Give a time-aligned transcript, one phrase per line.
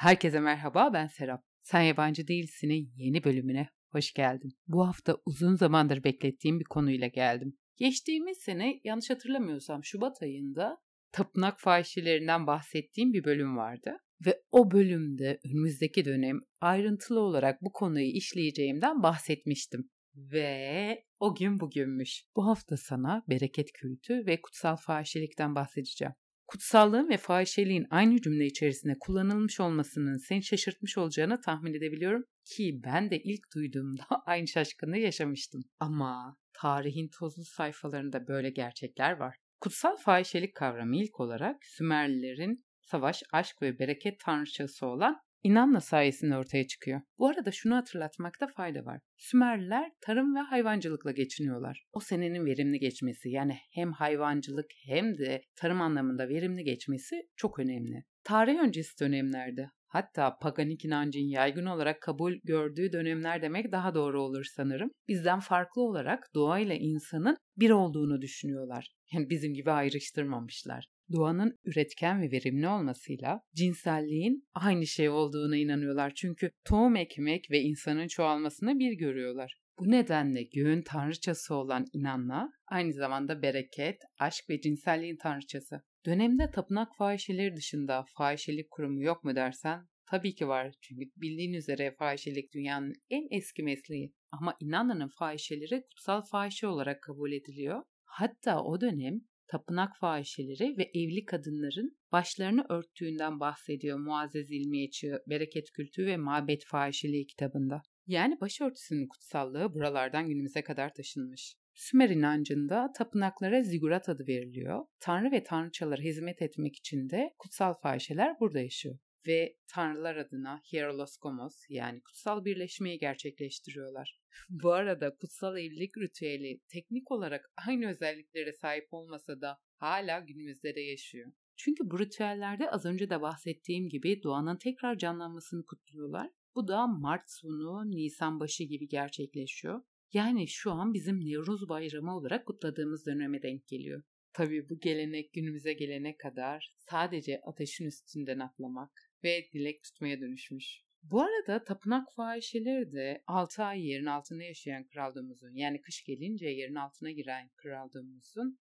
[0.00, 1.44] Herkese merhaba ben Serap.
[1.62, 4.52] Sen Yabancı Değilsin'in yeni bölümüne hoş geldin.
[4.66, 7.58] Bu hafta uzun zamandır beklettiğim bir konuyla geldim.
[7.76, 10.78] Geçtiğimiz sene yanlış hatırlamıyorsam Şubat ayında
[11.12, 13.96] tapınak fahişelerinden bahsettiğim bir bölüm vardı.
[14.26, 19.90] Ve o bölümde önümüzdeki dönem ayrıntılı olarak bu konuyu işleyeceğimden bahsetmiştim.
[20.14, 22.24] Ve o gün bugünmüş.
[22.36, 26.14] Bu hafta sana bereket kültü ve kutsal fahişelikten bahsedeceğim.
[26.50, 33.10] Kutsallığın ve fahişeliğin aynı cümle içerisinde kullanılmış olmasının seni şaşırtmış olacağını tahmin edebiliyorum ki ben
[33.10, 35.60] de ilk duyduğumda aynı şaşkınlığı yaşamıştım.
[35.80, 39.36] Ama tarihin tozlu sayfalarında böyle gerçekler var.
[39.60, 46.66] Kutsal fahişelik kavramı ilk olarak Sümerlilerin savaş, aşk ve bereket tanrıçası olan İnanna sayesinde ortaya
[46.66, 47.00] çıkıyor.
[47.18, 49.00] Bu arada şunu hatırlatmakta fayda var.
[49.16, 51.84] Sümerliler tarım ve hayvancılıkla geçiniyorlar.
[51.92, 58.04] O senenin verimli geçmesi yani hem hayvancılık hem de tarım anlamında verimli geçmesi çok önemli.
[58.24, 64.44] Tarih öncesi dönemlerde hatta paganik inancın yaygın olarak kabul gördüğü dönemler demek daha doğru olur
[64.44, 64.90] sanırım.
[65.08, 68.94] Bizden farklı olarak doğayla insanın bir olduğunu düşünüyorlar.
[69.12, 76.12] Yani bizim gibi ayrıştırmamışlar doğanın üretken ve verimli olmasıyla cinselliğin aynı şey olduğuna inanıyorlar.
[76.14, 79.60] Çünkü tohum ekmek ve insanın çoğalmasını bir görüyorlar.
[79.78, 85.82] Bu nedenle göğün tanrıçası olan inanla aynı zamanda bereket, aşk ve cinselliğin tanrıçası.
[86.06, 90.74] Dönemde tapınak fahişeleri dışında fahişelik kurumu yok mu dersen tabii ki var.
[90.80, 94.14] Çünkü bildiğin üzere fahişelik dünyanın en eski mesleği.
[94.30, 97.82] Ama inananın fahişeleri kutsal fahişe olarak kabul ediliyor.
[98.04, 99.20] Hatta o dönem
[99.50, 107.26] tapınak fahişeleri ve evli kadınların başlarını örttüğünden bahsediyor Muazzez İlmiyeçi Bereket Kültü ve Mabet Fahişeliği
[107.26, 107.82] kitabında.
[108.06, 111.54] Yani başörtüsünün kutsallığı buralardan günümüze kadar taşınmış.
[111.74, 114.84] Sümer inancında tapınaklara zigurat adı veriliyor.
[115.00, 121.64] Tanrı ve tanrıçalara hizmet etmek için de kutsal fahişeler burada yaşıyor ve tanrılar adına Hieroloskomos
[121.68, 124.20] yani kutsal birleşmeyi gerçekleştiriyorlar.
[124.48, 130.80] Bu arada kutsal evlilik ritüeli teknik olarak aynı özelliklere sahip olmasa da hala günümüzde de
[130.80, 131.32] yaşıyor.
[131.56, 136.30] Çünkü bu ritüellerde az önce de bahsettiğim gibi doğanın tekrar canlanmasını kutluyorlar.
[136.54, 139.82] Bu da Mart sonu, Nisan başı gibi gerçekleşiyor.
[140.12, 144.02] Yani şu an bizim Nevruz Bayramı olarak kutladığımız döneme denk geliyor.
[144.32, 150.82] Tabii bu gelenek günümüze gelene kadar sadece ateşin üstünden atlamak ve dilek tutmaya dönüşmüş.
[151.02, 155.14] Bu arada tapınak fahişeleri de 6 ay yerin altında yaşayan kral
[155.52, 157.88] yani kış gelince yerin altına giren kral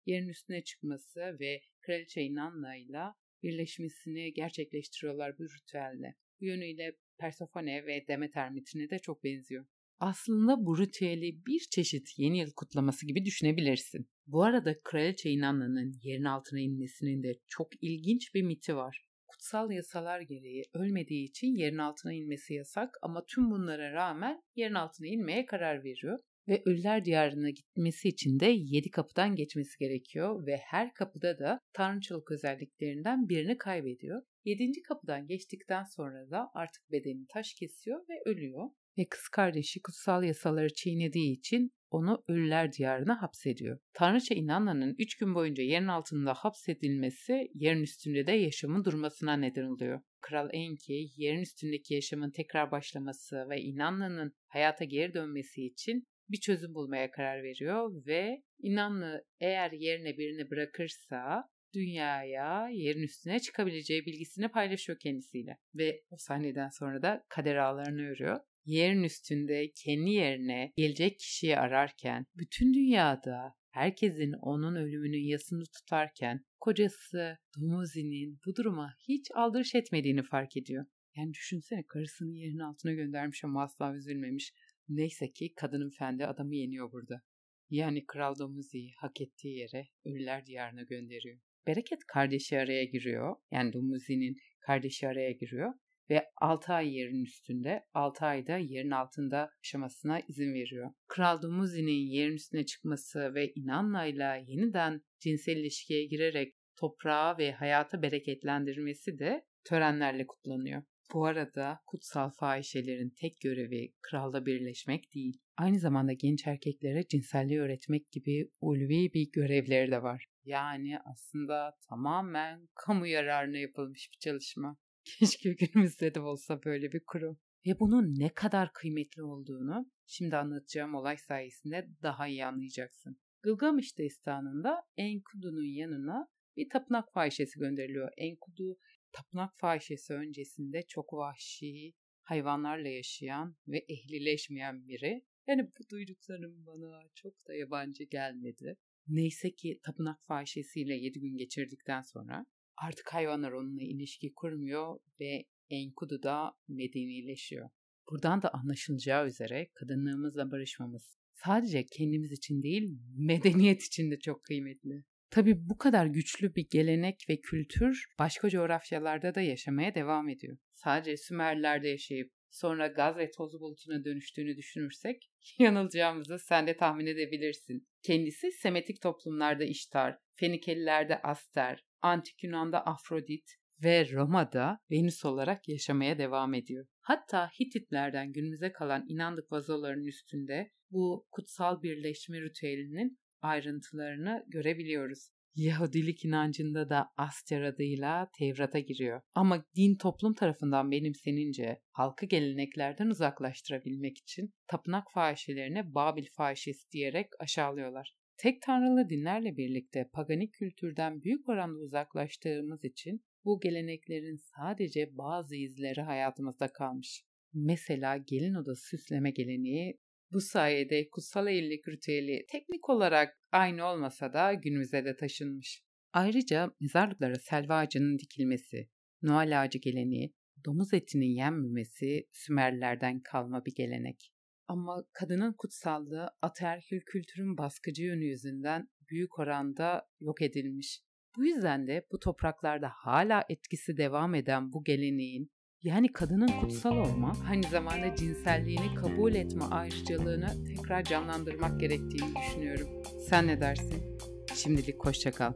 [0.07, 3.05] yerin üstüne çıkması ve kraliçe İnanna ile
[3.43, 6.15] birleşmesini gerçekleştiriyorlar bu ritüelle.
[6.41, 9.67] Bu yönüyle Persefone ve Demeter mitine de çok benziyor.
[10.01, 14.09] Aslında bu ritüeli bir çeşit yeni yıl kutlaması gibi düşünebilirsin.
[14.27, 19.08] Bu arada Kraliçe İnanna'nın yerin altına inmesinin de çok ilginç bir miti var.
[19.39, 25.07] Kutsal yasalar gereği ölmediği için yerin altına inmesi yasak ama tüm bunlara rağmen yerin altına
[25.07, 26.19] inmeye karar veriyor
[26.49, 32.31] ve ölüler diyarına gitmesi için de yedi kapıdan geçmesi gerekiyor ve her kapıda da tanrıçılık
[32.31, 34.23] özelliklerinden birini kaybediyor.
[34.45, 40.25] Yedinci kapıdan geçtikten sonra da artık bedeni taş kesiyor ve ölüyor ve kız kardeşi kutsal
[40.25, 43.79] yasaları çiğnediği için onu ölüler diyarına hapsediyor.
[43.93, 50.01] Tanrıça Inanna'nın 3 gün boyunca yerin altında hapsedilmesi yerin üstünde de yaşamın durmasına neden oluyor.
[50.21, 56.75] Kral Enki yerin üstündeki yaşamın tekrar başlaması ve Inanna'nın hayata geri dönmesi için bir çözüm
[56.75, 64.99] bulmaya karar veriyor ve Inanna eğer yerine birini bırakırsa dünyaya yerin üstüne çıkabileceği bilgisini paylaşıyor
[64.99, 65.59] kendisiyle.
[65.75, 72.27] Ve o sahneden sonra da kader ağlarını örüyor yerin üstünde kendi yerine gelecek kişiyi ararken
[72.37, 80.57] bütün dünyada herkesin onun ölümünün yasını tutarken kocası Dumuzi'nin bu duruma hiç aldırış etmediğini fark
[80.57, 80.87] ediyor.
[81.17, 84.53] Yani düşünsene karısını yerin altına göndermiş ama asla üzülmemiş.
[84.89, 87.23] Neyse ki kadının fendi adamı yeniyor burada.
[87.71, 91.41] Yani Kral Dumuzi'yi hak ettiği yere ölüler diyarına gönderiyor.
[91.67, 93.37] Bereket kardeşi araya giriyor.
[93.51, 95.75] Yani Dumuzi'nin kardeşi araya giriyor
[96.11, 100.91] ve 6 ay yerin üstünde, 6 ayda yerin altında yaşamasına izin veriyor.
[101.09, 109.19] Kral Dumuzi'nin yerin üstüne çıkması ve İnanla'yla yeniden cinsel ilişkiye girerek toprağı ve hayata bereketlendirmesi
[109.19, 110.83] de törenlerle kutlanıyor.
[111.15, 115.41] Bu arada kutsal fahişelerin tek görevi kralla birleşmek değil.
[115.57, 120.27] Aynı zamanda genç erkeklere cinselliği öğretmek gibi ulvi bir görevleri de var.
[120.45, 124.77] Yani aslında tamamen kamu yararına yapılmış bir çalışma.
[125.19, 127.39] Keşke günümüzde de olsa böyle bir kurum.
[127.67, 133.21] Ve bunun ne kadar kıymetli olduğunu şimdi anlatacağım olay sayesinde daha iyi anlayacaksın.
[133.43, 138.11] Gılgamış destanında Enkudu'nun yanına bir tapınak fahişesi gönderiliyor.
[138.17, 138.79] Enkudu
[139.13, 145.25] tapınak fahişesi öncesinde çok vahşi, hayvanlarla yaşayan ve ehlileşmeyen biri.
[145.47, 148.77] Yani bu duyduklarım bana çok da yabancı gelmedi.
[149.09, 152.47] Neyse ki tapınak fahişesiyle 7 gün geçirdikten sonra
[152.83, 157.71] artık hayvanlar onunla ilişki kurmuyor ve Enkudu da medenileşiyor.
[158.11, 165.05] Buradan da anlaşılacağı üzere kadınlığımızla barışmamız sadece kendimiz için değil medeniyet için de çok kıymetli.
[165.31, 170.59] Tabi bu kadar güçlü bir gelenek ve kültür başka coğrafyalarda da yaşamaya devam ediyor.
[170.73, 177.89] Sadece Sümerler'de yaşayıp sonra gaz ve toz bulutuna dönüştüğünü düşünürsek yanılacağımızı sen de tahmin edebilirsin.
[178.03, 186.55] Kendisi Semetik toplumlarda İştar, Fenikelilerde Aster, Antik Yunan'da Afrodit ve Roma'da Venüs olarak yaşamaya devam
[186.55, 186.87] ediyor.
[187.01, 195.29] Hatta Hititlerden günümüze kalan inandık vazoların üstünde bu kutsal birleşme ritüelinin ayrıntılarını görebiliyoruz.
[195.55, 199.23] Yahudilik inancında da Aster adıyla Tevrat'a giriyor.
[199.35, 208.18] Ama din toplum tarafından benimsenince halkı geleneklerden uzaklaştırabilmek için tapınak fahişelerine Babil fahişesi diyerek aşağılıyorlar.
[208.39, 216.01] Tek tanrılı dinlerle birlikte paganik kültürden büyük oranda uzaklaştığımız için bu geleneklerin sadece bazı izleri
[216.01, 217.25] hayatımızda kalmış.
[217.53, 219.99] Mesela gelin odası süsleme geleneği
[220.33, 225.83] bu sayede kutsal evlilik ritüeli teknik olarak aynı olmasa da günümüze de taşınmış.
[226.13, 228.89] Ayrıca mezarlıklara selva ağacının dikilmesi,
[229.23, 234.33] Noel ağacı geleneği, domuz etinin yenmemesi Sümerlerden kalma bir gelenek.
[234.69, 241.03] Ama kadının kutsallığı ataerkil kültürün baskıcı yönü yüzünden büyük oranda yok edilmiş.
[241.37, 245.51] Bu yüzden de bu topraklarda hala etkisi devam eden bu geleneğin
[245.83, 252.89] yani kadının kutsal olma, aynı zamanda cinselliğini kabul etme ayrıcalığını tekrar canlandırmak gerektiğini düşünüyorum.
[253.29, 254.19] Sen ne dersin?
[254.55, 255.53] Şimdilik hoşça kal.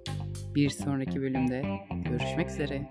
[0.55, 1.63] Bir sonraki bölümde
[2.05, 2.91] görüşmek üzere.